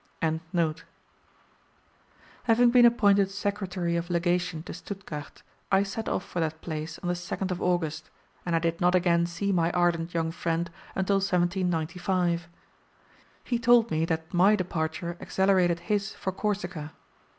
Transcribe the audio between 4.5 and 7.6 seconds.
to Stuttgart, I set off for that place on the 2d